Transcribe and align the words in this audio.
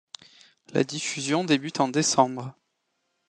La 0.73 0.83
diffusion 0.83 1.43
débute 1.43 1.79
en 1.79 1.87
décembre. 1.87 2.55